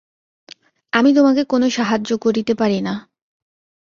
[0.93, 2.93] আমি তোমাকে কোন সাহায্য করিতে পারি না।